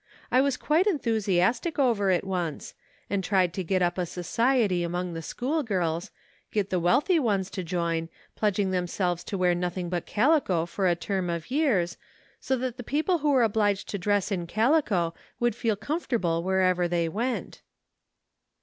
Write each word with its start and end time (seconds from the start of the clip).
I 0.31 0.41
was 0.41 0.57
quite 0.57 0.87
enthusiastic 0.87 1.77
over 1.77 2.09
it 2.09 2.23
once, 2.23 2.73
and 3.07 3.23
tried 3.23 3.53
to 3.53 3.63
get 3.63 3.83
up 3.83 3.99
a 3.99 4.07
society 4.07 4.81
among 4.81 5.13
the 5.13 5.21
schoolgirls, 5.21 6.09
get 6.49 6.71
the 6.71 6.81
M^ealthy 6.81 7.19
ones 7.19 7.51
to 7.51 7.63
join, 7.63 8.09
pledging 8.35 8.71
themselves 8.71 9.23
to 9.25 9.37
wear 9.37 9.53
noth 9.53 9.77
ing 9.77 9.89
but 9.89 10.07
calico 10.07 10.65
for 10.65 10.87
a 10.87 10.95
term 10.95 11.29
of 11.29 11.51
years, 11.51 11.97
so 12.39 12.57
that 12.57 12.77
the 12.77 12.83
people 12.83 13.19
who 13.19 13.29
were 13.29 13.43
obliged 13.43 13.87
to 13.89 13.99
dress 13.99 14.31
in 14.31 14.47
calico 14.47 15.13
would 15.39 15.55
feel 15.55 15.75
comfortable 15.75 16.41
wherever 16.41 16.87
they 16.87 17.07
went." 17.07 17.61